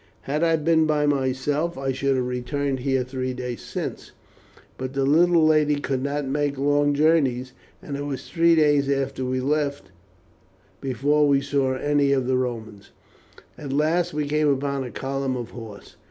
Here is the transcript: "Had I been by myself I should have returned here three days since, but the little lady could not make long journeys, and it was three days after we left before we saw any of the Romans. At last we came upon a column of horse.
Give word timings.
"Had 0.21 0.41
I 0.43 0.55
been 0.55 0.87
by 0.87 1.05
myself 1.05 1.77
I 1.77 1.91
should 1.91 2.15
have 2.15 2.25
returned 2.25 2.79
here 2.79 3.03
three 3.03 3.35
days 3.35 3.61
since, 3.61 4.13
but 4.75 4.93
the 4.93 5.05
little 5.05 5.45
lady 5.45 5.75
could 5.79 6.01
not 6.01 6.25
make 6.25 6.57
long 6.57 6.95
journeys, 6.95 7.53
and 7.83 7.95
it 7.95 8.05
was 8.05 8.27
three 8.27 8.55
days 8.55 8.89
after 8.89 9.23
we 9.23 9.39
left 9.41 9.91
before 10.81 11.27
we 11.27 11.39
saw 11.39 11.73
any 11.75 12.13
of 12.13 12.25
the 12.25 12.35
Romans. 12.35 12.89
At 13.59 13.71
last 13.71 14.11
we 14.11 14.27
came 14.27 14.47
upon 14.47 14.83
a 14.83 14.89
column 14.89 15.37
of 15.37 15.51
horse. 15.51 15.97